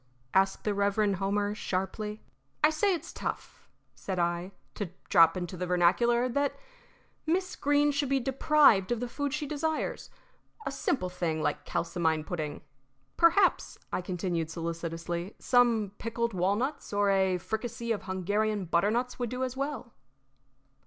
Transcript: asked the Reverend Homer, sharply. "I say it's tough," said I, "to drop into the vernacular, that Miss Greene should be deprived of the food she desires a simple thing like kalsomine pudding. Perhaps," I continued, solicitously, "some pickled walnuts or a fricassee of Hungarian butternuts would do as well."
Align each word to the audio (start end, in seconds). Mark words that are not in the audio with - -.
asked 0.33 0.63
the 0.63 0.73
Reverend 0.73 1.17
Homer, 1.17 1.53
sharply. 1.53 2.23
"I 2.63 2.71
say 2.71 2.95
it's 2.95 3.13
tough," 3.13 3.69
said 3.93 4.17
I, 4.17 4.51
"to 4.73 4.87
drop 5.09 5.37
into 5.37 5.55
the 5.55 5.67
vernacular, 5.67 6.27
that 6.27 6.55
Miss 7.27 7.55
Greene 7.55 7.91
should 7.91 8.09
be 8.09 8.19
deprived 8.19 8.91
of 8.91 8.99
the 8.99 9.07
food 9.07 9.31
she 9.31 9.45
desires 9.45 10.09
a 10.65 10.71
simple 10.71 11.09
thing 11.09 11.43
like 11.43 11.65
kalsomine 11.67 12.23
pudding. 12.23 12.61
Perhaps," 13.15 13.77
I 13.93 14.01
continued, 14.01 14.49
solicitously, 14.49 15.35
"some 15.37 15.91
pickled 15.99 16.33
walnuts 16.33 16.91
or 16.91 17.11
a 17.11 17.37
fricassee 17.37 17.91
of 17.91 18.05
Hungarian 18.05 18.65
butternuts 18.65 19.19
would 19.19 19.29
do 19.29 19.43
as 19.43 19.55
well." 19.55 19.93